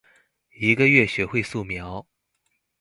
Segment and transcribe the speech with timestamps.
[0.59, 2.07] 一個月學會素描